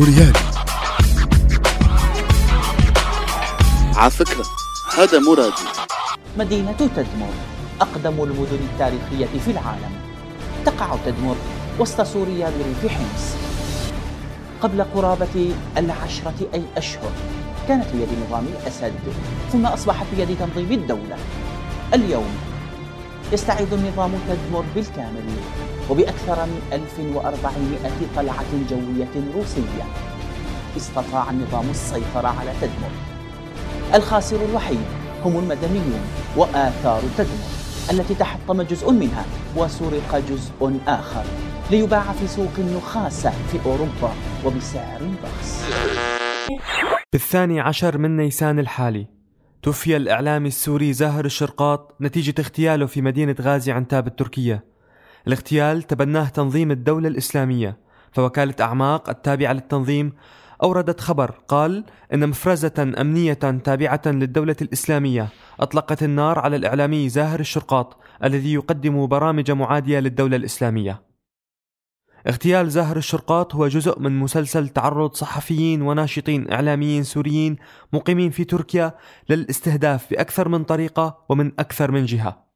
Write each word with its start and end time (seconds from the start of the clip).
سوريالي 0.00 0.32
على 3.96 4.10
فكرة 4.10 4.44
هذا 4.98 5.18
مرادي 5.18 5.68
مدينة 6.38 6.72
تدمر 6.72 7.32
أقدم 7.80 8.22
المدن 8.22 8.58
التاريخية 8.72 9.38
في 9.44 9.50
العالم. 9.50 9.92
تقع 10.66 10.96
تدمر 11.06 11.36
وسط 11.78 12.00
سوريا 12.00 12.50
بريف 12.50 12.92
حمص. 12.92 13.24
قبل 14.62 14.84
قرابة 14.94 15.54
العشرة 15.76 16.48
أي 16.54 16.62
أشهر 16.76 17.12
كانت 17.68 17.86
بيد 17.92 18.08
نظام 18.28 18.46
الأسد 18.46 18.92
ثم 19.52 19.66
أصبحت 19.66 20.06
بيد 20.16 20.38
تنظيم 20.38 20.72
الدولة. 20.72 21.16
اليوم 21.94 22.34
يستعيد 23.32 23.72
النظام 23.72 24.12
تدمر 24.28 24.64
بالكامل 24.74 25.24
وبأكثر 25.90 26.46
من 26.46 26.60
1400 26.72 27.90
قلعة 28.16 28.52
جوية 28.70 29.34
روسية. 29.34 29.84
استطاع 30.76 31.30
النظام 31.30 31.70
السيطرة 31.70 32.28
على 32.28 32.52
تدمر. 32.60 32.90
الخاسر 33.94 34.44
الوحيد 34.44 34.84
هم 35.24 35.38
المدنيون 35.38 36.00
وآثار 36.36 37.02
تدمر 37.18 37.60
التي 37.90 38.14
تحطم 38.14 38.62
جزء 38.62 38.90
منها 38.92 39.24
وسرق 39.56 40.22
جزء 40.30 40.80
آخر 40.86 41.24
ليباع 41.70 42.12
في 42.12 42.26
سوق 42.26 42.52
النخاسة 42.58 43.30
في 43.30 43.58
أوروبا 43.66 44.12
وبسعر 44.44 45.00
بخس. 45.22 45.64
في 47.10 47.14
الثاني 47.14 47.60
عشر 47.60 47.98
من 47.98 48.16
نيسان 48.16 48.58
الحالي 48.58 49.19
توفي 49.62 49.96
الإعلامي 49.96 50.48
السوري 50.48 50.92
زاهر 50.92 51.24
الشرقاط 51.24 51.96
نتيجة 52.00 52.34
اغتياله 52.38 52.86
في 52.86 53.02
مدينة 53.02 53.36
غازي 53.40 53.72
عنتاب 53.72 54.06
التركية. 54.06 54.64
الاغتيال 55.26 55.82
تبناه 55.82 56.28
تنظيم 56.28 56.70
الدولة 56.70 57.08
الإسلامية. 57.08 57.76
فوكالة 58.12 58.54
أعماق 58.60 59.08
التابعة 59.08 59.52
للتنظيم 59.52 60.12
أوردت 60.62 61.00
خبر 61.00 61.30
قال 61.48 61.84
إن 62.14 62.28
مفرزة 62.28 62.92
أمنية 63.00 63.32
تابعة 63.64 64.02
للدولة 64.06 64.56
الإسلامية 64.62 65.28
أطلقت 65.60 66.02
النار 66.02 66.38
على 66.38 66.56
الإعلامي 66.56 67.08
زاهر 67.08 67.40
الشرقاط 67.40 67.96
الذي 68.24 68.52
يقدم 68.52 69.06
برامج 69.06 69.50
معادية 69.50 70.00
للدولة 70.00 70.36
الإسلامية. 70.36 71.09
اغتيال 72.26 72.70
زاهر 72.70 72.96
الشرقاط 72.96 73.54
هو 73.54 73.68
جزء 73.68 73.98
من 73.98 74.18
مسلسل 74.18 74.68
تعرض 74.68 75.14
صحفيين 75.14 75.82
وناشطين 75.82 76.52
إعلاميين 76.52 77.02
سوريين 77.02 77.56
مقيمين 77.92 78.30
في 78.30 78.44
تركيا 78.44 78.92
للاستهداف 79.28 80.10
بأكثر 80.10 80.48
من 80.48 80.64
طريقة 80.64 81.24
ومن 81.28 81.52
أكثر 81.58 81.90
من 81.90 82.04
جهة. 82.04 82.50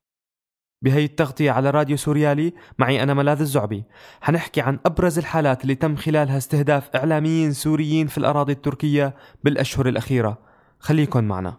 بهي 0.83 1.05
التغطية 1.05 1.51
على 1.51 1.71
راديو 1.71 1.97
سوريالي 1.97 2.53
معي 2.79 3.03
أنا 3.03 3.15
ملاذ 3.15 3.41
الزعبي. 3.41 3.85
حنحكي 4.21 4.61
عن 4.61 4.79
أبرز 4.87 5.19
الحالات 5.19 5.63
اللي 5.63 5.75
تم 5.75 5.97
خلالها 5.97 6.39
استهداف 6.39 6.91
إعلاميين 6.97 7.53
سوريين 7.53 8.07
في 8.07 8.19
الأراضي 8.19 8.53
التركية 8.53 9.15
بالأشهر 9.45 9.89
الأخيرة. 9.89 10.39
خليكن 10.79 11.25
معنا. 11.25 11.57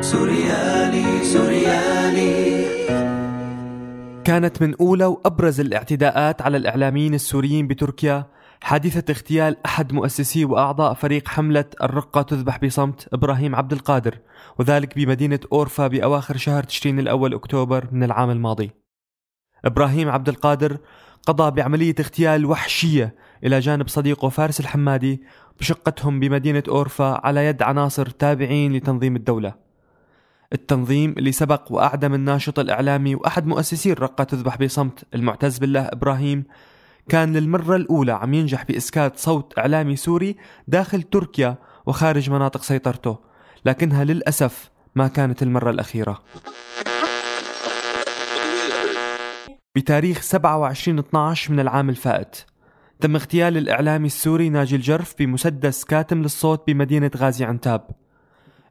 سوريالي 0.00 1.24
سوريالي. 1.24 2.51
كانت 4.24 4.62
من 4.62 4.74
أولى 4.80 5.04
وأبرز 5.04 5.60
الاعتداءات 5.60 6.42
على 6.42 6.56
الإعلاميين 6.56 7.14
السوريين 7.14 7.66
بتركيا 7.66 8.26
حادثة 8.60 9.12
اغتيال 9.12 9.56
أحد 9.66 9.92
مؤسسي 9.92 10.44
وأعضاء 10.44 10.94
فريق 10.94 11.28
حملة 11.28 11.64
الرقة 11.82 12.22
تذبح 12.22 12.64
بصمت 12.64 13.08
إبراهيم 13.12 13.54
عبد 13.54 13.72
القادر 13.72 14.18
وذلك 14.58 14.96
بمدينة 14.96 15.40
أورفا 15.52 15.86
بأواخر 15.86 16.36
شهر 16.36 16.62
تشرين 16.62 16.98
الأول 16.98 17.34
أكتوبر 17.34 17.88
من 17.92 18.02
العام 18.02 18.30
الماضي. 18.30 18.70
إبراهيم 19.64 20.08
عبد 20.08 20.28
القادر 20.28 20.78
قضى 21.26 21.50
بعملية 21.50 21.94
اغتيال 22.00 22.46
وحشية 22.46 23.14
إلى 23.44 23.60
جانب 23.60 23.88
صديقه 23.88 24.28
فارس 24.28 24.60
الحمادي 24.60 25.22
بشقتهم 25.60 26.20
بمدينة 26.20 26.62
أورفا 26.68 27.26
على 27.26 27.46
يد 27.46 27.62
عناصر 27.62 28.06
تابعين 28.06 28.72
لتنظيم 28.72 29.16
الدولة. 29.16 29.71
التنظيم 30.52 31.14
اللي 31.18 31.32
سبق 31.32 31.72
وأعدم 31.72 32.14
الناشط 32.14 32.58
الإعلامي 32.58 33.14
وأحد 33.14 33.46
مؤسسي 33.46 33.92
الرقة 33.92 34.24
تذبح 34.24 34.56
بصمت 34.56 35.04
المعتز 35.14 35.58
بالله 35.58 35.80
إبراهيم 35.80 36.44
كان 37.08 37.36
للمرة 37.36 37.76
الأولى 37.76 38.12
عم 38.12 38.34
ينجح 38.34 38.64
بإسكات 38.64 39.18
صوت 39.18 39.58
إعلامي 39.58 39.96
سوري 39.96 40.36
داخل 40.68 41.02
تركيا 41.02 41.56
وخارج 41.86 42.30
مناطق 42.30 42.62
سيطرته 42.62 43.18
لكنها 43.64 44.04
للأسف 44.04 44.70
ما 44.94 45.08
كانت 45.08 45.42
المرة 45.42 45.70
الأخيرة. 45.70 46.22
بتاريخ 49.76 50.22
27 50.22 50.98
12 50.98 51.52
من 51.52 51.60
العام 51.60 51.90
الفائت 51.90 52.44
تم 53.00 53.16
اغتيال 53.16 53.56
الإعلامي 53.56 54.06
السوري 54.06 54.48
ناجي 54.48 54.76
الجرف 54.76 55.14
بمسدس 55.18 55.84
كاتم 55.84 56.22
للصوت 56.22 56.66
بمدينة 56.66 57.10
غازي 57.16 57.44
عنتاب. 57.44 58.01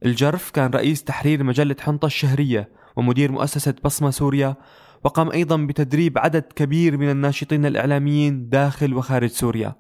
الجرف 0.06 0.52
كان 0.52 0.72
رئيس 0.72 1.04
تحرير 1.04 1.44
مجلة 1.44 1.76
حنطة 1.80 2.06
الشهرية 2.06 2.70
ومدير 2.96 3.32
مؤسسة 3.32 3.74
بصمة 3.84 4.10
سوريا 4.10 4.56
وقام 5.04 5.32
أيضا 5.32 5.58
بتدريب 5.58 6.18
عدد 6.18 6.44
كبير 6.56 6.98
من 6.98 7.10
الناشطين 7.10 7.66
الإعلاميين 7.66 8.50
داخل 8.50 8.94
وخارج 8.94 9.30
سوريا. 9.30 9.76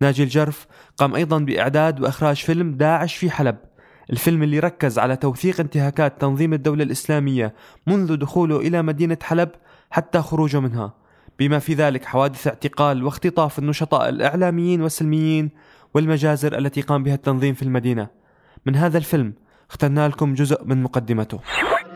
ناجي 0.00 0.22
الجرف 0.22 0.66
قام 0.96 1.14
أيضا 1.14 1.38
بإعداد 1.38 2.00
وإخراج 2.00 2.36
فيلم 2.36 2.74
داعش 2.74 3.16
في 3.16 3.30
حلب 3.30 3.56
الفيلم 4.10 4.42
اللي 4.42 4.58
ركز 4.58 4.98
على 4.98 5.16
توثيق 5.16 5.60
انتهاكات 5.60 6.20
تنظيم 6.20 6.52
الدولة 6.52 6.82
الإسلامية 6.82 7.54
منذ 7.86 8.16
دخوله 8.16 8.56
إلى 8.56 8.82
مدينة 8.82 9.18
حلب 9.22 9.50
حتى 9.90 10.22
خروجه 10.22 10.60
منها. 10.60 10.94
بما 11.38 11.58
في 11.58 11.74
ذلك 11.74 12.04
حوادث 12.04 12.46
اعتقال 12.46 13.04
واختطاف 13.04 13.58
النشطاء 13.58 14.08
الإعلاميين 14.08 14.82
والسلميين 14.82 15.50
والمجازر 15.94 16.58
التي 16.58 16.80
قام 16.80 17.02
بها 17.02 17.14
التنظيم 17.14 17.54
في 17.54 17.62
المدينة. 17.62 18.25
من 18.66 18.76
هذا 18.76 18.98
الفيلم. 18.98 19.34
اخترنا 19.70 20.08
لكم 20.08 20.34
جزء 20.34 20.64
من 20.64 20.82
مقدمته. 20.82 21.40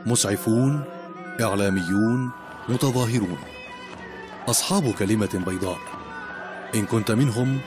مسعفون 0.06 0.84
إعلاميون 1.40 2.30
متظاهرون. 2.68 3.38
أصحاب 4.48 4.94
كلمة 4.98 5.42
بيضاء. 5.46 5.78
إن 6.74 6.86
كنت 6.86 7.10
منهم 7.10 7.58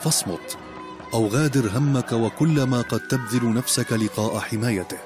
فاصمت 0.00 0.58
أو 1.14 1.26
غادر 1.26 1.78
همك 1.78 2.12
وكل 2.12 2.62
ما 2.62 2.82
قد 2.82 3.00
تبذل 3.00 3.54
نفسك 3.54 3.92
لقاء 3.92 4.38
حمايته. 4.38 4.98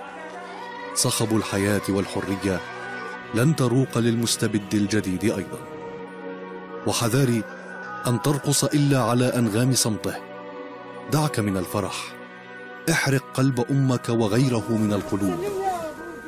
صخب 0.95 1.37
الحياة 1.37 1.83
والحرية 1.89 2.61
لن 3.35 3.57
تروق 3.57 3.99
للمستبد 3.99 4.75
الجديد 4.75 5.25
أيضا. 5.25 5.59
وحذاري 6.87 7.43
أن 8.07 8.23
ترقص 8.23 8.65
إلا 8.65 9.03
على 9.03 9.25
أنغام 9.25 9.73
صمته. 9.75 10.15
دعك 11.13 11.41
من 11.41 11.57
الفرح. 11.57 12.16
احرق 12.91 13.25
قلب 13.35 13.67
أمك 13.71 14.09
وغيره 14.09 14.67
من 14.71 14.93
القلوب 14.93 15.45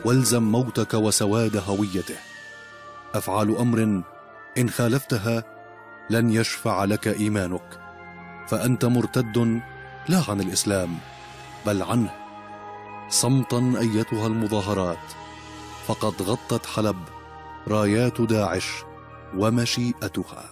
والزم 0.05 0.43
موتك 0.43 0.95
وسواد 0.95 1.63
هويته. 1.69 2.17
أفعال 3.15 3.57
أمر 3.59 4.03
إن 4.59 4.71
خالفتها 4.71 5.45
لن 6.11 6.31
يشفع 6.31 6.85
لك 6.85 7.09
إيمانك. 7.09 7.81
فأنت 8.49 8.85
مرتد 8.85 9.61
لا 10.09 10.23
عن 10.29 10.41
الإسلام 10.41 10.99
بل 11.67 11.83
عنه. 11.83 12.15
صمتا 13.09 13.75
أيتها 13.79 14.27
المظاهرات 14.27 15.13
فقد 15.87 16.23
غطت 16.23 16.67
حلب 16.67 16.97
رايات 17.69 18.21
داعش 18.21 18.69
ومشيئتها. 19.37 20.45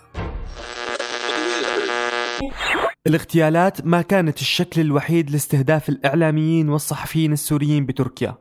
الاغتيالات 3.06 3.86
ما 3.86 4.02
كانت 4.02 4.40
الشكل 4.40 4.80
الوحيد 4.80 5.30
لاستهداف 5.30 5.88
الإعلاميين 5.88 6.68
والصحفيين 6.68 7.32
السوريين 7.32 7.86
بتركيا 7.86 8.34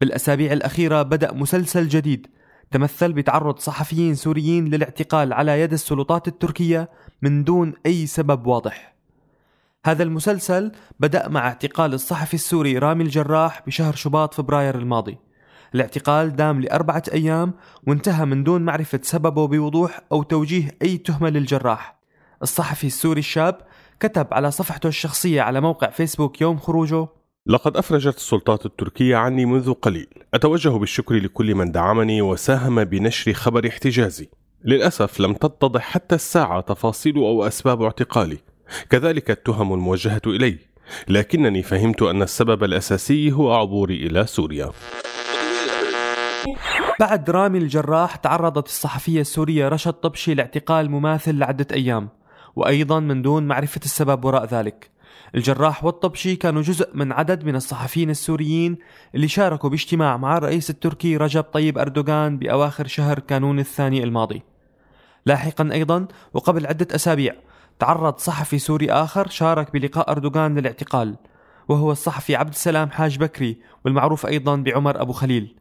بالأسابيع 0.00 0.52
الأخيرة 0.52 1.02
بدأ 1.02 1.32
مسلسل 1.34 1.88
جديد 1.88 2.26
تمثل 2.70 3.12
بتعرض 3.12 3.58
صحفيين 3.58 4.14
سوريين 4.14 4.68
للاعتقال 4.68 5.32
على 5.32 5.60
يد 5.60 5.72
السلطات 5.72 6.28
التركية 6.28 6.90
من 7.22 7.44
دون 7.44 7.74
أي 7.86 8.06
سبب 8.06 8.46
واضح. 8.46 8.94
هذا 9.86 10.02
المسلسل 10.02 10.72
بدأ 11.00 11.28
مع 11.28 11.48
اعتقال 11.48 11.94
الصحفي 11.94 12.34
السوري 12.34 12.78
رامي 12.78 13.04
الجراح 13.04 13.62
بشهر 13.66 13.94
شباط 13.94 14.34
فبراير 14.34 14.78
الماضي. 14.78 15.18
الاعتقال 15.74 16.36
دام 16.36 16.60
لأربعة 16.60 17.02
أيام 17.12 17.54
وانتهى 17.86 18.24
من 18.24 18.44
دون 18.44 18.62
معرفة 18.62 19.00
سببه 19.02 19.46
بوضوح 19.46 20.00
أو 20.12 20.22
توجيه 20.22 20.76
أي 20.82 20.98
تهمة 20.98 21.30
للجراح. 21.30 22.00
الصحفي 22.42 22.86
السوري 22.86 23.20
الشاب 23.20 23.69
كتب 24.00 24.26
على 24.32 24.50
صفحته 24.50 24.86
الشخصية 24.86 25.42
على 25.42 25.60
موقع 25.60 25.90
فيسبوك 25.90 26.40
يوم 26.40 26.58
خروجه. 26.58 27.08
لقد 27.46 27.76
أفرجت 27.76 28.16
السلطات 28.16 28.66
التركية 28.66 29.16
عني 29.16 29.46
منذ 29.46 29.72
قليل. 29.72 30.06
أتوجه 30.34 30.68
بالشكر 30.68 31.14
لكل 31.14 31.54
من 31.54 31.72
دعمني 31.72 32.22
وساهم 32.22 32.84
بنشر 32.84 33.32
خبر 33.32 33.68
احتجازي. 33.68 34.28
للأسف 34.64 35.20
لم 35.20 35.32
تتضح 35.32 35.82
حتى 35.82 36.14
الساعة 36.14 36.60
تفاصيل 36.60 37.16
أو 37.16 37.46
أسباب 37.46 37.82
اعتقالي. 37.82 38.38
كذلك 38.90 39.30
التهم 39.30 39.72
الموجهة 39.72 40.22
إلي. 40.26 40.58
لكنني 41.08 41.62
فهمت 41.62 42.02
أن 42.02 42.22
السبب 42.22 42.64
الأساسي 42.64 43.32
هو 43.32 43.54
عبوري 43.54 44.06
إلى 44.06 44.26
سوريا. 44.26 44.70
بعد 47.00 47.30
رامي 47.30 47.58
الجراح 47.58 48.16
تعرضت 48.16 48.66
الصحفية 48.66 49.20
السورية 49.20 49.68
رشد 49.68 49.92
طبشي 49.92 50.34
لاعتقال 50.34 50.90
مماثل 50.90 51.38
لعدة 51.38 51.66
أيام. 51.72 52.08
وأيضا 52.56 53.00
من 53.00 53.22
دون 53.22 53.46
معرفة 53.46 53.80
السبب 53.84 54.24
وراء 54.24 54.44
ذلك. 54.44 54.90
الجراح 55.34 55.84
والطبشي 55.84 56.36
كانوا 56.36 56.62
جزء 56.62 56.90
من 56.94 57.12
عدد 57.12 57.44
من 57.44 57.56
الصحفيين 57.56 58.10
السوريين 58.10 58.78
اللي 59.14 59.28
شاركوا 59.28 59.70
باجتماع 59.70 60.16
مع 60.16 60.36
الرئيس 60.36 60.70
التركي 60.70 61.16
رجب 61.16 61.42
طيب 61.42 61.78
أردوغان 61.78 62.38
بأواخر 62.38 62.86
شهر 62.86 63.18
كانون 63.18 63.58
الثاني 63.58 64.04
الماضي. 64.04 64.42
لاحقا 65.26 65.70
أيضا 65.72 66.08
وقبل 66.34 66.66
عدة 66.66 66.94
أسابيع 66.94 67.34
تعرض 67.78 68.18
صحفي 68.18 68.58
سوري 68.58 68.92
آخر 68.92 69.28
شارك 69.28 69.72
بلقاء 69.72 70.10
أردوغان 70.10 70.58
للاعتقال 70.58 71.16
وهو 71.68 71.92
الصحفي 71.92 72.36
عبد 72.36 72.52
السلام 72.52 72.90
حاج 72.90 73.18
بكري 73.18 73.60
والمعروف 73.84 74.26
أيضا 74.26 74.56
بعمر 74.56 75.02
أبو 75.02 75.12
خليل. 75.12 75.56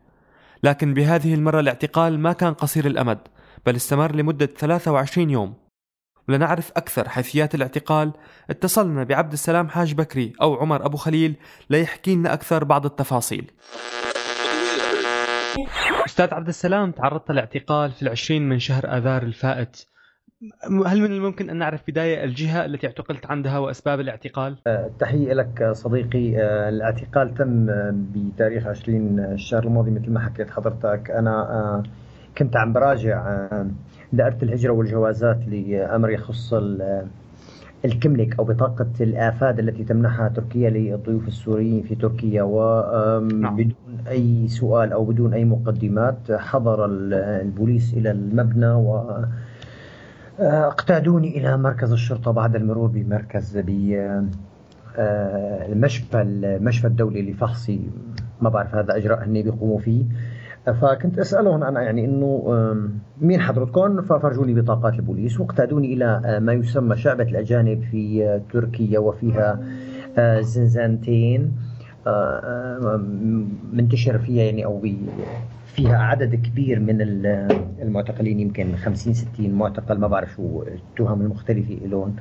لكن 0.63 0.93
بهذه 0.93 1.33
المرة 1.33 1.59
الاعتقال 1.59 2.19
ما 2.19 2.33
كان 2.33 2.53
قصير 2.53 2.87
الأمد 2.87 3.19
بل 3.65 3.75
استمر 3.75 4.15
لمدة 4.15 4.45
23 4.45 5.29
يوم. 5.29 5.68
ولنعرف 6.29 6.71
أكثر 6.77 7.09
حيثيات 7.09 7.55
الاعتقال 7.55 8.11
اتصلنا 8.49 9.03
بعبد 9.03 9.31
السلام 9.31 9.69
حاج 9.69 9.93
بكري 9.93 10.33
أو 10.41 10.55
عمر 10.55 10.85
أبو 10.85 10.97
خليل 10.97 11.35
ليحكي 11.69 12.15
لنا 12.15 12.33
أكثر 12.33 12.63
بعض 12.63 12.85
التفاصيل. 12.85 13.51
أستاذ 16.05 16.33
عبد 16.33 16.47
السلام 16.47 16.91
تعرضت 16.91 17.31
للاعتقال 17.31 17.91
في 17.91 18.01
العشرين 18.01 18.49
من 18.49 18.59
شهر 18.59 18.97
آذار 18.97 19.23
الفائت. 19.23 19.85
هل 20.85 21.01
من 21.01 21.11
الممكن 21.11 21.49
أن 21.49 21.57
نعرف 21.57 21.81
بداية 21.87 22.23
الجهة 22.23 22.65
التي 22.65 22.87
اعتقلت 22.87 23.25
عندها 23.25 23.57
وأسباب 23.57 23.99
الاعتقال؟ 23.99 24.57
تحية 24.99 25.33
لك 25.33 25.71
صديقي. 25.71 26.35
الاعتقال 26.69 27.33
تم 27.33 27.65
بتاريخ 27.93 28.67
20 28.67 29.19
الشهر 29.19 29.63
الماضي 29.63 29.91
مثل 29.91 30.11
ما 30.11 30.19
حكيت 30.19 30.49
حضرتك. 30.49 31.11
أنا 31.11 31.83
كنت 32.37 32.57
عم 32.57 32.73
براجع 32.73 33.49
دائرة 34.13 34.37
الهجرة 34.43 34.71
والجوازات 34.71 35.39
لأمر 35.47 36.09
يخص 36.09 36.53
الكملك 37.85 38.39
أو 38.39 38.43
بطاقة 38.43 38.87
الآفاد 39.01 39.59
التي 39.59 39.83
تمنحها 39.83 40.29
تركيا 40.29 40.69
للضيوف 40.69 41.27
السوريين 41.27 41.83
في 41.83 41.95
تركيا 41.95 42.43
وبدون 42.43 43.41
نعم. 43.41 43.71
أي 44.07 44.47
سؤال 44.47 44.91
أو 44.93 45.05
بدون 45.05 45.33
أي 45.33 45.45
مقدمات 45.45 46.31
حضر 46.31 46.85
البوليس 46.85 47.93
إلى 47.93 48.11
المبنى 48.11 48.67
و 48.67 49.03
اقتادوني 50.39 51.37
إلى 51.37 51.57
مركز 51.57 51.91
الشرطة 51.91 52.31
بعد 52.31 52.55
المرور 52.55 52.87
بمركز 52.87 53.63
المشفى 54.97 56.21
المشفى 56.21 56.87
الدولي 56.87 57.31
لفحصي 57.31 57.81
ما 58.41 58.49
بعرف 58.49 58.75
هذا 58.75 58.97
إجراء 58.97 59.23
هني 59.25 59.43
بيقوموا 59.43 59.79
فيه 59.79 60.03
فكنت 60.73 61.19
أسألهم 61.19 61.63
أنا 61.63 61.81
يعني 61.81 62.05
إنه 62.05 62.43
مين 63.21 63.39
حضرتكم؟ 63.39 64.01
ففرجوني 64.01 64.61
بطاقات 64.61 64.93
البوليس 64.93 65.39
واقتادوني 65.39 65.93
إلى 65.93 66.39
ما 66.39 66.53
يسمى 66.53 66.97
شعبة 66.97 67.23
الأجانب 67.23 67.83
في 67.83 68.41
تركيا 68.53 68.99
وفيها 68.99 69.59
زنزانتين 70.39 71.55
منتشر 73.73 74.19
فيها 74.19 74.43
يعني 74.43 74.65
أو 74.65 74.85
فيها 75.65 75.97
عدد 75.97 76.35
كبير 76.35 76.79
من 76.79 76.97
المعتقلين 77.81 78.39
يمكن 78.39 78.75
50 78.75 79.13
60 79.13 79.51
معتقل 79.51 79.97
ما 79.99 80.07
بعرف 80.07 80.33
شو 80.35 80.63
التهم 80.63 81.21
المختلفة 81.21 81.73
لهم. 81.85 82.15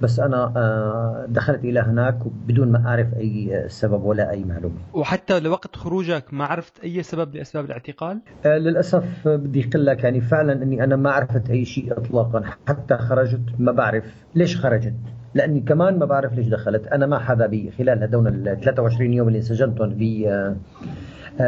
بس 0.00 0.20
أنا 0.20 0.52
آه، 0.56 1.26
دخلت 1.28 1.64
إلى 1.64 1.80
هناك 1.80 2.18
بدون 2.48 2.72
ما 2.72 2.86
أعرف 2.88 3.14
أي 3.16 3.64
سبب 3.68 4.04
ولا 4.04 4.30
أي 4.30 4.44
معلومة. 4.44 4.74
وحتى 4.94 5.40
لوقت 5.40 5.76
خروجك 5.76 6.24
ما 6.32 6.44
عرفت 6.44 6.84
أي 6.84 7.02
سبب 7.02 7.34
لأسباب 7.34 7.64
الاعتقال؟ 7.64 8.18
آه، 8.46 8.58
للأسف 8.58 9.28
بدي 9.28 9.68
أقول 9.70 9.86
لك 9.86 10.04
يعني 10.04 10.20
فعلا 10.20 10.52
إني 10.62 10.84
أنا 10.84 10.96
ما 10.96 11.10
عرفت 11.10 11.50
أي 11.50 11.64
شيء 11.64 11.92
اطلاقا. 11.92 12.42
حتى 12.68 12.96
خرجت 12.96 13.40
ما 13.58 13.72
بعرف 13.72 14.04
ليش 14.34 14.56
خرجت. 14.56 14.94
لأني 15.34 15.60
كمان 15.60 15.98
ما 15.98 16.04
بعرف 16.06 16.32
ليش 16.32 16.48
دخلت. 16.48 16.86
أنا 16.86 17.06
ما 17.06 17.18
حدا 17.18 17.46
بخلال 17.46 18.02
هدول 18.02 18.48
ال 18.48 18.60
23 18.60 19.12
يوم 19.12 19.28
اللي 19.28 19.42
سجنتهم 19.42 19.88
ب 19.88 20.02
آه، 20.26 20.56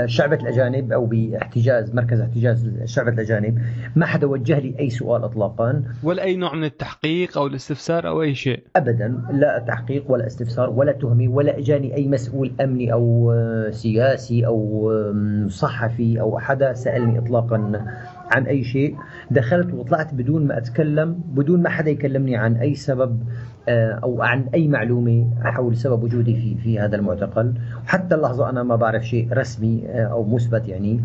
شعبة 0.06 0.37
الأجانب 0.37 0.93
أو 0.93 1.06
باحتجاز 1.06 1.94
مركز 1.94 2.21
احتجاز 2.21 2.71
شعبة 2.85 3.11
الأجانب. 3.11 3.59
ما 3.97 4.06
حدا 4.06 4.27
وجه 4.27 4.59
لي 4.59 4.75
أي 4.81 4.91
سؤال 4.91 5.25
إطلاقا. 5.25 5.83
ولا 6.03 6.23
أي 6.23 6.37
نوع 6.37 6.55
من 6.55 6.65
التحقيق 6.65 7.38
أو 7.38 7.47
الاستفسار 7.47 8.09
أو 8.09 8.23
أي 8.23 8.35
شيء؟ 8.35 8.62
أبدا. 8.77 9.23
لا 9.31 9.65
تحقيق 9.69 10.11
ولا 10.11 10.27
استفسار 10.27 10.71
ولا 10.71 10.93
تهمي 10.93 11.29
ولا 11.29 11.59
إجاني 11.59 11.94
أي 11.97 12.09
مسؤول 12.09 12.53
أمني 12.61 12.93
أو 12.93 13.35
سياسي 13.71 14.47
أو 14.47 14.93
صحفي 15.49 16.21
أو 16.21 16.39
حدا 16.39 16.73
سألني 16.73 17.19
إطلاقا 17.19 17.87
عن 18.31 18.46
أي 18.46 18.64
شيء. 18.64 18.96
دخلت 19.31 19.75
وطلعت 19.75 20.14
بدون 20.14 20.46
ما 20.46 20.58
أتكلم 20.58 21.20
بدون 21.26 21.62
ما 21.62 21.69
حدا 21.69 21.90
يكلمني 21.90 22.37
عن 22.37 22.56
أي 22.56 22.75
سبب 22.75 23.23
آه، 23.69 24.00
أو 24.02 24.23
عن 24.23 24.49
أي 24.55 24.69
معلومة 24.69 25.31
حول 25.43 25.76
سبب 25.76 26.02
وجودي 26.02 26.34
في 26.34 26.55
في 26.62 26.78
هذا 26.78 26.96
المعتقل. 26.96 27.55
وحتى 27.84 28.14
اللحظة 28.14 28.50
أنا 28.50 28.62
ما 28.62 28.76
بعرف 28.76 29.02
شيء 29.02 29.32
رسمي 29.32 29.84
آه، 29.88 30.06
أو 30.06 30.25
مثبت 30.25 30.69
يعني. 30.69 31.00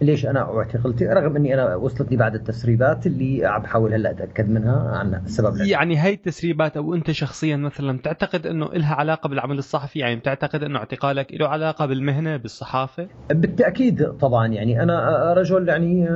ليش 0.00 0.26
أنا 0.26 0.58
اعتقلت؟ 0.58 1.02
رغم 1.02 1.36
أني 1.36 1.54
أنا 1.54 1.74
وصلتني 1.74 2.16
بعد 2.16 2.34
التسريبات 2.34 3.06
اللي 3.06 3.46
عم 3.46 3.62
بحاول 3.62 3.94
هلأ 3.94 4.10
أتأكد 4.10 4.48
منها 4.48 4.98
عن 4.98 5.14
السبب 5.14 5.56
يعني 5.56 6.02
هي 6.02 6.12
التسريبات 6.12 6.76
أو 6.76 6.94
أنت 6.94 7.10
شخصيا 7.10 7.56
مثلا 7.56 7.98
تعتقد 7.98 8.46
إنه 8.46 8.66
لها 8.66 8.94
علاقة 8.94 9.28
بالعمل 9.28 9.58
الصحفي؟ 9.58 9.98
يعني 9.98 10.16
بتعتقد 10.16 10.62
إنه 10.62 10.78
اعتقالك 10.78 11.34
له 11.34 11.48
علاقة 11.48 11.86
بالمهنة 11.86 12.36
بالصحافة؟ 12.36 13.08
بالتأكيد 13.30 14.08
طبعا. 14.12 14.46
يعني 14.46 14.82
أنا 14.82 15.34
رجل 15.34 15.68
يعني 15.68 16.08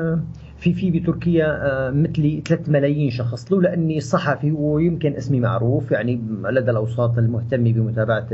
في 0.61 0.75
في 0.75 0.91
بتركيا 0.91 1.47
آه، 1.47 1.91
مثلي 1.91 2.43
3 2.49 2.73
ملايين 2.73 3.11
شخص. 3.11 3.53
لولا 3.53 3.75
أني 3.75 4.01
صحفي 4.01 4.53
ويمكن 4.53 5.15
اسمي 5.17 5.41
معروف 5.41 5.91
يعني 5.91 6.23
لدى 6.51 6.71
الأوساط 6.71 7.19
المهتمه 7.19 7.73
بمتابعة 7.73 8.27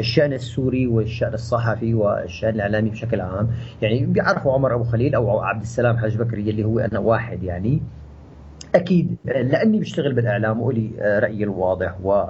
الشأن 0.00 0.32
السوري 0.32 0.86
والشأن 0.86 1.34
الصحفي 1.34 1.94
والشأن 1.94 2.54
الإعلامي 2.54 2.90
بشكل 2.90 3.20
عام. 3.20 3.48
يعني 3.82 4.06
بيعرفوا 4.06 4.52
عمر 4.52 4.74
أبو 4.74 4.84
خليل 4.84 5.14
أو 5.14 5.40
عبد 5.40 5.62
السلام 5.62 5.96
حاج 5.96 6.16
بكري 6.16 6.50
اللي 6.50 6.64
هو 6.64 6.78
أنا 6.78 6.98
واحد 6.98 7.42
يعني. 7.42 7.82
أكيد 8.74 9.16
لأني 9.24 9.80
بشتغل 9.80 10.12
بالإعلام 10.12 10.60
ولي 10.60 10.90
آه، 11.00 11.18
رأيي 11.18 11.44
الواضح 11.44 11.94
و 12.02 12.24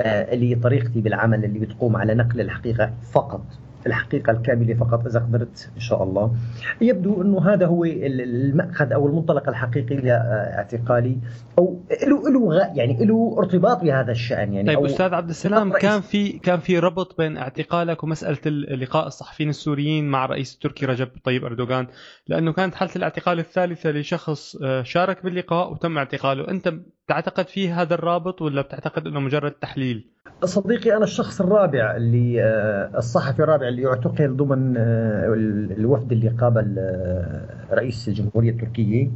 اللي 0.00 0.54
طريقتي 0.54 1.00
بالعمل 1.00 1.44
اللي 1.44 1.58
بتقوم 1.58 1.96
على 1.96 2.14
نقل 2.14 2.40
الحقيقة 2.40 2.94
فقط. 3.12 3.61
الحقيقة 3.86 4.30
الكاملة 4.30 4.74
فقط 4.74 5.06
إذا 5.06 5.20
قدرت 5.20 5.70
إن 5.74 5.80
شاء 5.80 6.02
الله. 6.02 6.34
يبدو 6.80 7.22
أنه 7.22 7.52
هذا 7.52 7.66
هو 7.66 7.84
المأخذ 7.84 8.92
أو 8.92 9.06
المنطلق 9.06 9.48
الحقيقي 9.48 9.96
لاعتقالي 9.96 11.18
أو 11.58 11.80
له 12.08 12.30
له 12.30 12.72
يعني 12.74 13.04
له 13.04 13.34
ارتباط 13.38 13.82
بهذا 13.82 14.12
الشأن 14.12 14.54
يعني 14.54 14.74
طيب 14.74 14.84
أستاذ 14.84 15.14
عبد 15.14 15.28
السلام 15.28 15.72
كان 15.72 16.00
في 16.00 16.28
كان 16.38 16.60
في 16.60 16.78
ربط 16.78 17.18
بين 17.18 17.36
اعتقالك 17.36 18.04
ومسألة 18.04 18.50
لقاء 18.76 19.06
الصحفيين 19.06 19.48
السوريين 19.48 20.08
مع 20.08 20.24
الرئيس 20.24 20.54
التركي 20.54 20.86
رجب 20.86 21.08
طيب 21.24 21.44
أردوغان 21.44 21.86
لأنه 22.28 22.52
كانت 22.52 22.74
حالة 22.74 22.92
الاعتقال 22.96 23.38
الثالثة 23.38 23.90
لشخص 23.90 24.56
آه، 24.62 24.82
شارك 24.82 25.24
باللقاء 25.24 25.72
وتم 25.72 25.98
اعتقاله. 25.98 26.48
أنت 26.48 26.74
تعتقد 27.08 27.48
فيه 27.48 27.82
هذا 27.82 27.94
الرابط 27.94 28.42
ولا 28.42 28.62
بتعتقد 28.62 29.06
أنه 29.06 29.20
مجرد 29.20 29.52
تحليل؟ 29.52 30.10
صديقي 30.44 30.96
أنا 30.96 31.04
الشخص 31.04 31.40
الرابع 31.40 31.96
اللي 31.96 32.42
آه، 32.42 32.98
الصحفي 32.98 33.42
الرابع 33.42 33.68
اللي 33.68 33.82
يعتقل 33.82 34.36
ضمن 34.36 34.74
آه، 34.76 35.34
الوفد 35.78 36.12
اللي 36.12 36.28
قابل 36.28 36.74
آه، 36.78 37.74
رئيس 37.74 38.08
الجمهورية 38.08 38.50
التركية. 38.50 39.10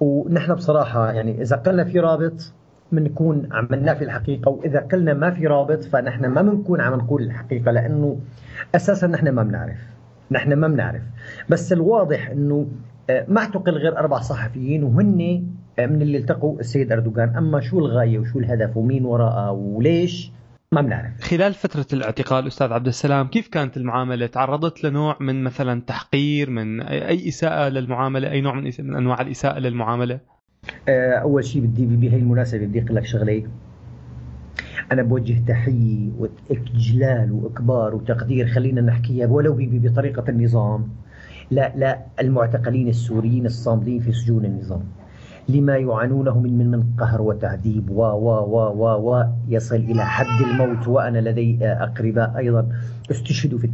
ونحن 0.00 0.54
بصراحة 0.54 1.12
يعني 1.12 1.42
إذا 1.42 1.56
قلنا 1.56 1.84
في 1.84 2.00
رابط 2.00 2.52
بنكون 2.92 3.48
عملناه 3.52 3.94
في 3.94 4.04
الحقيقة 4.04 4.48
وإذا 4.48 4.80
قلنا 4.80 5.14
ما 5.14 5.30
في 5.30 5.46
رابط 5.46 5.84
فنحن 5.84 6.26
ما 6.26 6.42
بنكون 6.42 6.80
عم 6.80 6.94
نقول 6.94 7.22
الحقيقة 7.22 7.70
لأنه 7.70 8.18
أساسا 8.74 9.06
نحن 9.06 9.28
ما 9.28 9.42
بنعرف. 9.42 9.78
نحن 10.30 10.52
ما 10.52 10.68
بنعرف. 10.68 11.02
بس 11.48 11.72
الواضح 11.72 12.30
أنه 12.30 12.66
ما 13.28 13.40
اعتقل 13.40 13.72
غير 13.72 13.98
أربع 13.98 14.20
صحفيين 14.20 14.84
وهن 14.84 15.46
من 15.78 16.02
اللي 16.02 16.18
التقوا 16.18 16.60
السيد 16.60 16.92
أردوغان. 16.92 17.36
أما 17.36 17.60
شو 17.60 17.78
الغاية 17.78 18.18
وشو 18.18 18.38
الهدف 18.38 18.76
ومين 18.76 19.04
وراءه 19.04 19.50
وليش؟ 19.50 20.30
ما 20.72 20.80
بنعرف. 20.80 21.20
خلال 21.20 21.54
فترة 21.54 21.86
الاعتقال 21.92 22.46
أستاذ 22.46 22.72
عبد 22.72 22.86
السلام 22.86 23.26
كيف 23.26 23.48
كانت 23.48 23.76
المعاملة؟ 23.76 24.26
تعرضت 24.26 24.84
لنوع 24.84 25.16
من 25.20 25.44
مثلا 25.44 25.80
تحقير 25.80 26.50
من 26.50 26.80
أي 26.80 27.28
إساءة 27.28 27.68
للمعاملة؟ 27.68 28.30
أي 28.30 28.40
نوع 28.40 28.54
من, 28.54 28.70
من 28.78 28.96
أنواع 28.96 29.20
الإساءة 29.20 29.58
للمعاملة؟ 29.58 30.20
آه، 30.88 31.14
أول 31.14 31.44
شيء 31.44 31.62
بدي 31.62 31.86
بهي 31.86 32.16
المناسبة 32.16 32.66
بدي 32.66 32.82
أقول 32.82 32.96
لك 32.96 33.04
شغلة. 33.04 33.46
أنا 34.92 35.02
بوجه 35.02 35.42
تحية 35.48 36.10
وإجلال 36.18 37.32
وإكبار 37.32 37.94
وتقدير 37.94 38.46
خلينا 38.48 38.80
نحكيها 38.80 39.26
ولو 39.26 39.56
بطريقة 39.60 40.24
النظام. 40.28 40.88
لا 41.50 41.72
لا 41.76 41.98
المعتقلين 42.20 42.88
السوريين 42.88 43.46
الصامدين 43.46 44.00
في 44.00 44.12
سجون 44.12 44.44
النظام. 44.44 44.84
لما 45.48 45.76
يعانونه 45.76 46.38
من 46.40 46.58
من 46.58 46.70
من 46.70 46.82
قهر 46.98 47.22
وتعذيب 47.22 47.90
و 47.90 48.02
و 48.02 48.28
و 48.72 49.10
و 49.10 49.24
يصل 49.48 49.76
إلى 49.76 50.04
حد 50.04 50.46
الموت 50.46 50.88
وأنا 50.88 51.18
لدي 51.18 51.58
أقرباء 51.62 52.38
أيضا. 52.38 52.68
استشهدوا 53.12 53.58
في 53.58 53.66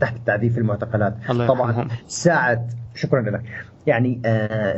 تحت 0.00 0.16
التعذيب 0.16 0.52
في 0.52 0.58
المعتقلات. 0.58 1.16
الله 1.30 1.46
طبعا 1.46 1.88
ساعة 2.06 2.66
شكرا 2.94 3.20
لك. 3.20 3.42
يعني 3.86 4.22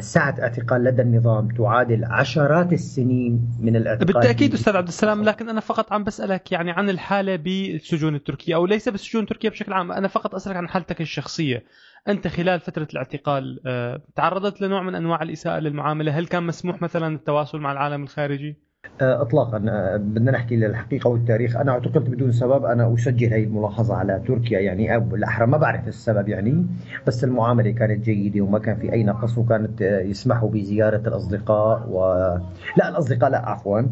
ساعة 0.00 0.34
اعتقال 0.40 0.84
لدى 0.84 1.02
النظام 1.02 1.48
تعادل 1.48 2.04
عشرات 2.04 2.72
السنين 2.72 3.48
من 3.60 3.76
الاعتقال. 3.76 4.06
بالتأكيد 4.06 4.54
أستاذ 4.54 4.76
عبد 4.76 4.88
السلام 4.88 5.24
لكن 5.24 5.48
أنا 5.48 5.60
فقط 5.60 5.92
عم 5.92 6.04
بسألك 6.04 6.52
يعني 6.52 6.70
عن 6.70 6.90
الحالة 6.90 7.36
بالسجون 7.36 8.14
التركية 8.14 8.54
أو 8.54 8.66
ليس 8.66 8.88
بالسجون 8.88 9.22
التركية 9.22 9.48
بشكل 9.48 9.72
عام 9.72 9.92
أنا 9.92 10.08
فقط 10.08 10.34
أسألك 10.34 10.56
عن 10.56 10.68
حالتك 10.68 11.00
الشخصية. 11.00 11.64
أنت 12.08 12.28
خلال 12.28 12.60
فترة 12.60 12.88
الاعتقال 12.92 13.60
آه، 13.66 14.02
تعرضت 14.16 14.60
لنوع 14.60 14.82
من 14.82 14.94
أنواع 14.94 15.22
الإساءة 15.22 15.58
للمعاملة؟ 15.58 16.18
هل 16.18 16.26
كان 16.26 16.42
مسموح 16.42 16.82
مثلا 16.82 17.14
التواصل 17.14 17.60
مع 17.60 17.72
العالم 17.72 18.02
الخارجي؟ 18.02 18.50
آه، 18.50 18.69
اطلاقا 19.00 19.64
آه، 19.68 19.96
بدنا 19.96 20.30
نحكي 20.30 20.56
للحقيقة 20.56 21.08
والتاريخ. 21.10 21.56
أنا 21.56 21.72
اعتقلت 21.72 22.10
بدون 22.10 22.32
سبب 22.32 22.64
أنا 22.64 22.94
أسجل 22.94 23.32
هي 23.32 23.44
الملاحظة 23.44 23.94
على 23.94 24.22
تركيا 24.28 24.60
يعني 24.60 24.94
أو 24.94 25.00
بالاحرى 25.00 25.46
ما 25.46 25.56
بعرف 25.56 25.88
السبب 25.88 26.28
يعني 26.28 26.66
بس 27.06 27.24
المعاملة 27.24 27.70
كانت 27.70 28.04
جيدة 28.04 28.40
وما 28.40 28.58
كان 28.58 28.76
في 28.76 28.92
أي 28.92 29.02
نقص 29.04 29.38
وكانت 29.38 29.80
يسمحوا 29.80 30.50
بزيارة 30.50 31.08
الأصدقاء 31.08 31.88
و 31.88 32.00
لا 32.76 32.88
الأصدقاء 32.88 33.30
لا 33.30 33.48
عفوا. 33.48 33.82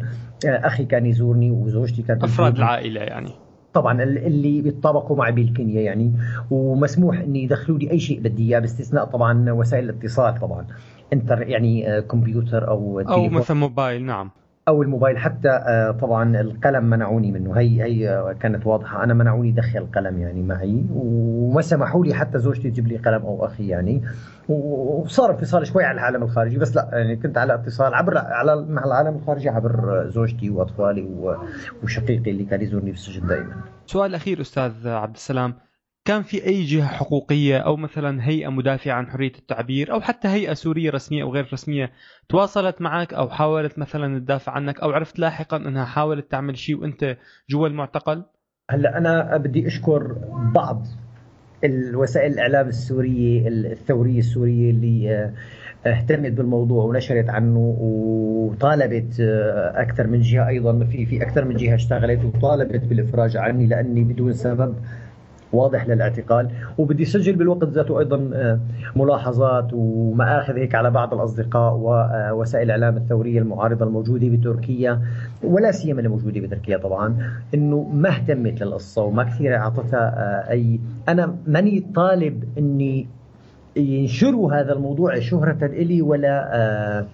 أخي 0.45 0.85
كان 0.85 1.05
يزورني 1.05 1.51
وزوجتي 1.51 2.01
كانت 2.01 2.23
أفراد 2.23 2.55
العائلة 2.57 3.01
يعني. 3.01 3.31
طبعا 3.73 4.03
اللي 4.03 4.61
بيتطابقوا 4.61 5.17
معي 5.17 5.31
بالكنية 5.31 5.79
يعني. 5.79 6.13
ومسموح 6.51 7.19
إني 7.19 7.43
يدخلوا 7.43 7.77
لي 7.77 7.91
أي 7.91 7.99
شيء 7.99 8.19
بدي 8.19 8.49
إياه 8.49 8.59
باستثناء 8.59 9.05
طبعا 9.05 9.51
وسائل 9.51 9.83
الاتصال 9.89 10.39
طبعا. 10.39 10.67
انتر 11.13 11.41
يعني 11.41 11.97
آه، 11.97 11.99
كمبيوتر 11.99 12.67
أو 12.67 12.99
أو 12.99 13.29
مثلا 13.29 13.57
موبايل 13.57 14.05
نعم. 14.05 14.31
أو 14.69 14.83
الموبايل 14.83 15.17
حتى 15.17 15.49
آه، 15.49 15.91
طبعا 15.91 16.41
القلم 16.41 16.83
منعوني 16.83 17.31
منه. 17.31 17.53
هي 17.53 17.83
هي 17.83 18.35
كانت 18.39 18.67
واضحة. 18.67 19.03
أنا 19.03 19.13
منعوني 19.13 19.51
دخل 19.51 19.79
القلم 19.79 20.19
يعني 20.19 20.43
معي 20.43 20.85
وما 20.93 21.61
سمحوا 21.61 22.05
لي 22.05 22.13
حتى 22.13 22.39
زوجتي 22.39 22.69
تجيب 22.69 22.87
لي 22.87 22.97
قلم 22.97 23.21
أو 23.21 23.45
أخي 23.45 23.67
يعني. 23.67 24.01
وصار 24.49 25.31
اتصال 25.31 25.67
شوي 25.67 25.83
على 25.83 25.95
العالم 25.95 26.23
الخارجي 26.23 26.57
بس 26.57 26.75
لا 26.75 26.89
يعني 26.93 27.15
كنت 27.15 27.37
على 27.37 27.53
اتصال 27.53 27.93
عبر 27.93 28.17
على 28.17 28.65
مع 28.69 28.85
العالم 28.85 29.15
الخارجي 29.15 29.49
عبر 29.49 30.03
زوجتي 30.07 30.49
وأطفالي 30.49 31.35
وشقيقي 31.83 32.31
اللي 32.31 32.45
كان 32.45 32.61
يزورني 32.61 32.91
في 32.91 32.97
السجن 32.97 33.27
دائما. 33.27 33.55
سؤال 33.85 34.15
أخير 34.15 34.41
أستاذ 34.41 34.87
عبد 34.87 35.15
السلام. 35.15 35.68
كان 36.09 36.23
في 36.23 36.45
أي 36.45 36.63
جهة 36.63 36.87
حقوقية 36.87 37.57
أو 37.57 37.75
مثلا 37.75 38.27
هيئة 38.27 38.49
مدافعة 38.49 38.93
عن 38.93 39.07
حرية 39.07 39.31
التعبير 39.39 39.93
أو 39.93 40.01
حتى 40.01 40.27
هيئة 40.27 40.53
سورية 40.53 40.91
رسمية 40.91 41.23
أو 41.23 41.33
غير 41.33 41.49
رسمية 41.53 41.91
تواصلت 42.29 42.81
معك 42.81 43.13
أو 43.13 43.29
حاولت 43.29 43.79
مثلا 43.79 44.19
تدافع 44.19 44.51
عنك 44.51 44.79
أو 44.79 44.91
عرفت 44.91 45.19
لاحقا 45.19 45.57
أنها 45.57 45.85
حاولت 45.85 46.31
تعمل 46.31 46.57
شيء 46.57 46.81
وأنت 46.81 47.17
جوا 47.49 47.67
المعتقل؟ 47.67 48.23
هلأ 48.71 48.97
أنا 48.97 49.37
بدي 49.37 49.67
أشكر 49.67 50.15
بعض 50.55 50.87
الوسائل 51.63 52.33
الإعلام 52.33 52.67
السورية 52.67 53.47
الثورية 53.47 54.19
السورية 54.19 54.71
اللي 54.71 55.15
آه، 55.15 55.33
اهتمت 55.89 56.31
بالموضوع 56.31 56.83
ونشرت 56.83 57.29
عنه 57.29 57.75
وطالبت 57.79 59.19
آه، 59.19 59.81
أكثر 59.81 60.07
من 60.07 60.21
جهة 60.21 60.47
أيضا 60.47 60.85
في 60.85 61.05
في 61.05 61.23
أكثر 61.23 61.45
من 61.45 61.55
جهة 61.55 61.75
اشتغلت 61.75 62.25
وطالبت 62.25 62.85
بالإفراج 62.85 63.37
عني 63.37 63.67
لأني 63.67 64.03
بدون 64.03 64.33
سبب 64.33 64.75
واضح 65.53 65.87
للاعتقال. 65.87 66.49
وبدي 66.77 67.03
أسجل 67.03 67.35
بالوقت 67.35 67.63
ذاته 67.67 67.99
أيضا 67.99 68.29
آه، 68.33 68.59
ملاحظات 68.95 69.67
ومآخذ 69.73 70.53
هيك 70.53 70.75
على 70.75 70.91
بعض 70.91 71.13
الأصدقاء 71.13 71.73
ووسائل 71.75 72.65
الاعلام 72.65 72.97
الثورية 72.97 73.39
المعارضة 73.39 73.85
الموجودة 73.85 74.29
بتركيا 74.29 75.01
ولا 75.43 75.71
سيما 75.71 76.01
الموجوده 76.01 76.39
بتركيا 76.41 76.77
طبعا 76.77 77.17
إنه 77.53 77.89
ما 77.93 78.09
اهتمت 78.09 78.61
للقصة 78.61 79.03
وما 79.03 79.23
كثير 79.23 79.55
أعطتها 79.55 79.99
آه، 79.99 80.51
أي 80.51 80.79
أنا 81.09 81.35
ماني 81.47 81.85
طالب 81.95 82.43
إني 82.57 83.07
ينشروا 83.75 84.53
هذا 84.53 84.73
الموضوع 84.73 85.19
شهرة 85.19 85.65
إلي 85.65 86.01
ولا 86.01 86.55
آه 86.55 87.05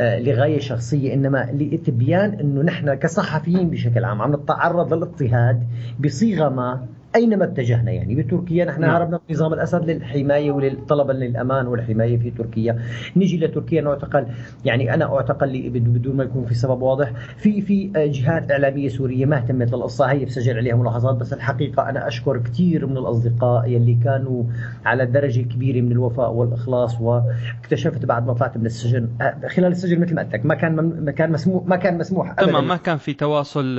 لغاية 0.00 0.60
شخصية 0.60 1.14
إنما 1.14 1.48
لتبيان 1.52 2.32
إنه 2.40 2.62
نحن 2.62 2.94
كصحفيين 2.94 3.70
بشكل 3.70 4.04
عام 4.04 4.22
عم 4.22 4.34
نتعرض 4.34 4.94
للاضطهاد 4.94 5.62
بصيغة 6.04 6.48
ما 6.48 6.86
أينما 7.14 7.44
اتجهنا 7.44 7.90
يعني 7.90 8.14
بتركيا 8.14 8.64
نحن 8.64 8.80
نعم. 8.80 8.90
هربنا 8.90 9.20
من 9.28 9.34
نظام 9.34 9.52
الأسد 9.52 9.90
للحماية 9.90 10.52
وللطلب 10.52 11.10
للأمان 11.10 11.66
والحماية 11.66 12.18
في 12.18 12.30
تركيا. 12.30 12.78
نيجي 13.16 13.38
لتركيا 13.38 13.82
نعتقل 13.82 14.26
يعني 14.64 14.94
أنا 14.94 15.16
أعتقل 15.16 15.70
بدون 15.70 16.16
ما 16.16 16.24
يكون 16.24 16.46
في 16.46 16.54
سبب 16.54 16.82
واضح 16.82 17.12
في 17.36 17.62
في 17.62 17.86
جهات 17.96 18.50
إعلامية 18.50 18.88
سورية 18.88 19.26
ما 19.26 19.36
اهتمت 19.36 19.72
للقصه 19.72 20.04
هي 20.04 20.24
بسجل 20.24 20.56
عليها 20.56 20.76
ملاحظات 20.76 21.16
بس 21.16 21.32
الحقيقة 21.32 21.88
أنا 21.88 22.08
أشكر 22.08 22.38
كثير 22.38 22.86
من 22.86 22.96
الأصدقاء 22.96 23.68
يلي 23.68 23.98
كانوا 24.04 24.44
على 24.84 25.06
درجة 25.06 25.40
كبيرة 25.40 25.80
من 25.80 25.92
الوفاء 25.92 26.32
والإخلاص 26.32 27.00
واكتشفت 27.00 28.04
بعد 28.04 28.26
ما 28.26 28.32
طلعت 28.32 28.56
من 28.56 28.66
السجن 28.66 29.08
خلال 29.48 29.72
السجن 29.72 30.00
مثل 30.00 30.14
ما 30.14 30.22
قلت 30.22 30.34
لك 30.34 30.46
ما 30.46 30.54
كان 30.54 30.74
ما 31.04 31.12
كان 31.12 31.32
مسموح 31.32 31.66
ما 31.66 31.76
كان 31.76 31.98
مسموح 31.98 32.32
تمام 32.32 32.68
ما 32.68 32.76
كان 32.76 32.96
في 32.96 33.14
تواصل 33.14 33.76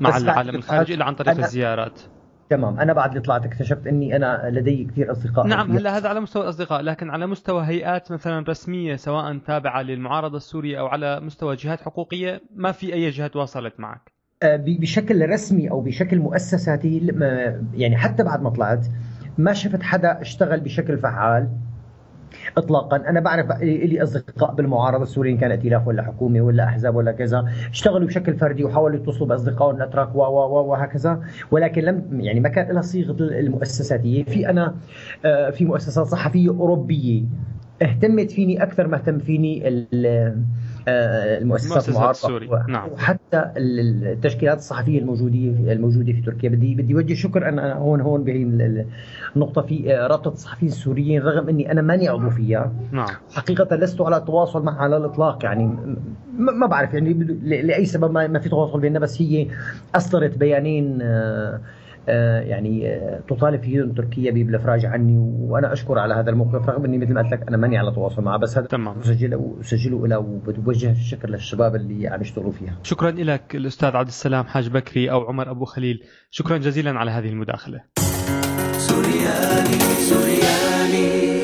مع 0.00 0.16
العالم 0.16 0.54
الخارجي 0.54 0.94
إلا 0.94 1.04
عن 1.04 1.14
طريق 1.14 1.38
الزيارات. 1.38 2.00
تمام. 2.50 2.80
أنا 2.80 2.92
بعد 2.92 3.10
اللي 3.10 3.20
طلعت 3.20 3.44
اكتشفت 3.44 3.86
إني 3.86 4.16
أنا 4.16 4.50
لدي 4.52 4.84
كثير 4.84 5.12
أصدقاء 5.12 5.46
نعم 5.46 5.72
هلا 5.72 5.96
هذا 5.96 6.08
على 6.08 6.20
مستوى 6.20 6.42
الأصدقاء 6.42 6.82
لكن 6.82 7.10
على 7.10 7.26
مستوى 7.26 7.64
هيئات 7.66 8.12
مثلا 8.12 8.44
رسمية 8.48 8.96
سواء 8.96 9.38
تابعة 9.38 9.82
للمعارضة 9.82 10.36
السورية 10.36 10.80
أو 10.80 10.86
على 10.86 11.20
مستوى 11.20 11.56
جهات 11.56 11.80
حقوقية 11.80 12.40
ما 12.56 12.72
في 12.72 12.94
أي 12.94 13.10
جهة 13.10 13.26
تواصلت 13.26 13.80
معك. 13.80 14.12
آه، 14.42 14.56
بشكل 14.56 15.28
رسمي 15.28 15.70
أو 15.70 15.80
بشكل 15.80 16.18
مؤسساتي 16.18 17.12
يعني 17.74 17.96
حتى 17.96 18.22
بعد 18.22 18.42
ما 18.42 18.50
طلعت 18.50 18.86
ما 19.38 19.52
شفت 19.52 19.82
حدا 19.82 20.20
اشتغل 20.20 20.60
بشكل 20.60 20.98
فعال. 20.98 21.48
اطلاقا. 22.56 22.96
أنا 22.96 23.20
بعرف 23.20 23.62
لي 23.62 24.02
أصدقاء 24.02 24.54
بالمعارضة 24.54 25.02
السوريه 25.02 25.38
كان 25.38 25.50
ائتلاف 25.50 25.88
ولا 25.88 26.02
حكومة 26.02 26.40
ولا 26.40 26.64
أحزاب 26.64 26.96
ولا 26.96 27.12
كذا. 27.12 27.44
اشتغلوا 27.70 28.06
بشكل 28.06 28.34
فردي 28.34 28.64
وحاولوا 28.64 28.96
يتصلوا 28.96 29.28
بأصدقائهم 29.28 29.76
الاتراك 29.76 30.14
و 30.14 30.18
وهكذا. 30.18 31.20
ولكن 31.50 31.82
لم 31.82 32.20
يعني 32.20 32.40
ما 32.40 32.48
كان 32.48 32.74
لها 32.74 32.82
صيغة 32.82 33.16
المؤسساتية. 33.20 34.24
في 34.24 34.50
أنا 34.50 34.74
آه، 35.24 35.50
في 35.50 35.64
مؤسسات 35.64 36.06
صحفية 36.06 36.48
أوروبية 36.48 37.22
اهتمت 37.82 38.30
فيني 38.30 38.62
أكثر 38.62 38.86
ما 38.86 38.96
اهتم 38.96 39.18
فيني 39.18 39.68
المؤسسات 40.88 41.88
المعارضة 41.88 42.66
نعم. 42.68 42.88
وحتى 42.92 43.52
التشكيلات 43.56 44.58
الصحفية 44.58 44.98
الموجوده 44.98 45.72
الموجودة 45.72 46.12
في 46.12 46.20
تركيا. 46.20 46.48
بدي 46.48 46.74
بدي 46.74 46.94
اوجه 46.94 47.14
شكر 47.14 47.48
أنا 47.48 47.74
هون 47.74 48.00
هون 48.00 48.24
بهي 48.24 48.42
النقطة 49.36 49.62
في 49.62 49.94
آه، 49.94 50.06
رابطة 50.06 50.28
الصحفيين 50.28 50.72
السوريين 50.72 51.22
رغم 51.22 51.48
أني 51.48 51.72
أنا 51.72 51.82
ماني 51.82 52.08
عضو 52.08 52.30
فيها. 52.30 52.72
نعم. 52.92 53.08
حقيقة 53.32 53.76
لست 53.76 54.00
على 54.00 54.20
تواصل 54.20 54.62
معها 54.62 54.82
على 54.82 54.96
الإطلاق 54.96 55.44
يعني 55.44 55.76
ما 56.38 56.66
بعرف 56.66 56.94
يعني 56.94 57.12
لأي 57.42 57.84
سبب 57.84 58.10
ما 58.10 58.38
في 58.38 58.48
تواصل 58.48 58.80
بيننا 58.80 58.98
بس 58.98 59.22
هي 59.22 59.46
أصدرت 59.94 60.38
بيانين 60.38 60.98
آه 61.02 61.40
آه، 61.40 61.60
يعني 62.08 62.88
آه، 62.88 63.20
تطالب 63.28 63.62
فيهم 63.62 63.92
تركيا 63.92 64.30
بالافراج 64.32 64.86
عني 64.86 65.16
وأنا 65.18 65.72
أشكر 65.72 65.98
على 65.98 66.14
هذا 66.14 66.30
الموقف 66.30 66.68
رغم 66.68 66.84
أني 66.84 66.98
مثل 66.98 67.14
ما 67.14 67.22
قلت 67.22 67.32
لك 67.32 67.48
أنا 67.48 67.56
ماني 67.56 67.78
على 67.78 67.92
تواصل 67.92 68.22
معه 68.22 68.36
بس 68.36 68.58
هذا 68.58 68.66
تمام. 68.66 68.98
اسجله 68.98 69.56
اسجله 69.60 70.06
له 70.06 70.18
وبتوجه 70.18 70.90
الشكر 70.90 71.30
للشباب 71.30 71.74
اللي 71.74 72.08
عم 72.08 72.20
يشتغلوا 72.20 72.52
فيها. 72.52 72.76
شكرا 72.82 73.10
لك 73.10 73.54
الأستاذ 73.54 73.96
عبد 73.96 74.08
السلام 74.08 74.44
حاج 74.44 74.68
بكري 74.68 75.10
أو 75.10 75.28
عمر 75.28 75.50
أبو 75.50 75.64
خليل. 75.64 76.02
شكرا 76.30 76.56
جزيلا 76.58 76.98
على 76.98 77.10
هذه 77.10 77.28
المداخلة. 77.28 77.80
سوريالي 78.78 79.78
سوريالي 79.78 81.40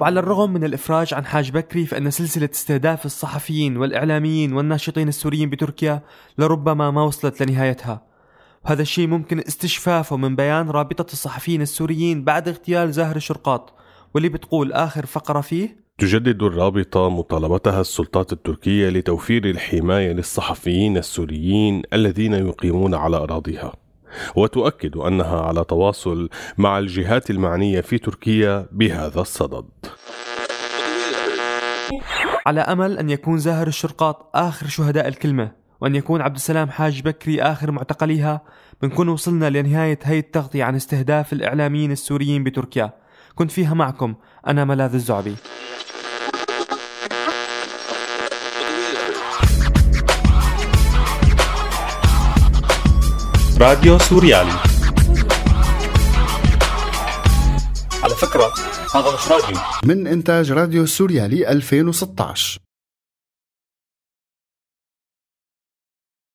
وعلى 0.00 0.20
الرغم 0.20 0.52
من 0.52 0.64
الإفراج 0.64 1.14
عن 1.14 1.24
حاج 1.24 1.50
بكري 1.50 1.86
فإن 1.86 2.10
سلسلة 2.10 2.48
استهداف 2.52 3.06
الصحفيين 3.06 3.76
والإعلاميين 3.76 4.52
والناشطين 4.52 5.08
السوريين 5.08 5.50
بتركيا 5.50 6.00
لربما 6.38 6.90
ما 6.90 7.02
وصلت 7.02 7.42
لنهايتها. 7.42 8.09
وهذا 8.64 8.82
الشيء 8.82 9.06
ممكن 9.06 9.38
استشفافه 9.38 10.16
من 10.16 10.36
بيان 10.36 10.70
رابطة 10.70 11.12
الصحفيين 11.12 11.62
السوريين 11.62 12.24
بعد 12.24 12.48
اغتيال 12.48 12.92
زاهر 12.92 13.16
الشرقاط 13.16 13.74
واللي 14.14 14.28
بتقول 14.28 14.72
آخر 14.72 15.06
فقرة 15.06 15.40
فيه؟ 15.40 15.80
تجدد 15.98 16.42
الرابطة 16.42 17.08
مطالبتها 17.08 17.80
السلطات 17.80 18.32
التركية 18.32 18.88
لتوفير 18.88 19.44
الحماية 19.44 20.12
للصحفيين 20.12 20.96
السوريين 20.96 21.82
الذين 21.92 22.32
يقيمون 22.32 22.94
على 22.94 23.16
أراضيها. 23.16 23.72
وتؤكد 24.36 24.96
أنها 24.96 25.40
على 25.40 25.64
تواصل 25.64 26.28
مع 26.58 26.78
الجهات 26.78 27.30
المعنية 27.30 27.80
في 27.80 27.98
تركيا 27.98 28.66
بهذا 28.72 29.20
الصدد. 29.20 29.64
على 32.46 32.60
أمل 32.60 32.98
أن 32.98 33.10
يكون 33.10 33.38
زاهر 33.38 33.66
الشرقاط 33.66 34.30
آخر 34.34 34.66
شهداء 34.66 35.08
الكلمة. 35.08 35.59
وأن 35.80 35.94
يكون 35.94 36.20
عبد 36.20 36.34
السلام 36.36 36.70
حاج 36.70 37.02
بكري 37.02 37.42
آخر 37.42 37.70
معتقليها 37.70 38.40
بنكون 38.82 39.08
وصلنا 39.08 39.50
لنهاية 39.50 39.98
هي 40.02 40.18
التغطية 40.18 40.64
عن 40.64 40.76
استهداف 40.76 41.32
الإعلاميين 41.32 41.92
السوريين 41.92 42.44
بتركيا. 42.44 42.92
كنت 43.34 43.50
فيها 43.50 43.74
معكم 43.74 44.14
أنا 44.46 44.64
ملاذ 44.64 44.94
الزعبي. 44.94 45.36
راديو 53.60 53.98
سوريالي. 53.98 54.52
على 58.02 58.14
فكرة 58.14 58.52
هذا 58.94 59.14
مش 59.14 59.32
راديو. 59.32 59.60
من 59.84 60.06
إنتاج 60.06 60.52
راديو 60.52 60.86
سوريالي 60.86 61.50
2016 61.50 62.69